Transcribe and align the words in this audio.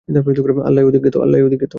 আল্লাহই 0.67 0.85
অধিক 0.85 1.01
জ্ঞাত। 1.03 1.69